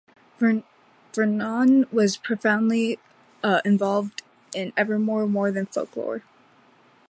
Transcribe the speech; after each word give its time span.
Vernon 0.39 1.85
was 1.91 2.17
profoundly 2.17 2.97
involved 3.63 4.23
in 4.55 4.73
"Evermore" 4.75 5.27
more 5.27 5.51
than 5.51 5.67
"Folklore". 5.67 6.23